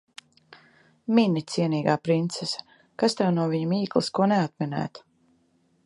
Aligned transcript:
Mini, 1.17 1.43
cienīgā 1.55 1.97
princese. 2.07 2.65
Kas 3.03 3.17
tev 3.21 3.31
no 3.37 3.47
viņa 3.53 3.71
mīklas 3.75 4.11
ko 4.19 4.31
neatminēt. 4.33 5.05